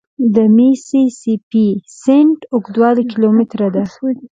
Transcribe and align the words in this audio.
د 0.35 0.37
میسي 0.55 1.03
سي 1.19 1.33
پي 1.49 1.65
سیند 2.01 2.39
اوږدوالی 2.53 3.03
کیلومتره 3.11 3.67
دی. 3.75 3.83